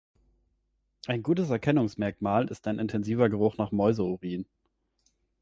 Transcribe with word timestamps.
Ein 1.05 1.21
gutes 1.21 1.51
Erkennungsmerkmal 1.51 2.47
ist 2.47 2.67
ein 2.67 2.79
intensiver 2.79 3.29
Geruch 3.29 3.57
nach 3.59 3.71
Mäuse-Urin. 3.71 4.47